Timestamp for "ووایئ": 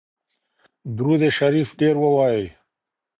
1.99-2.45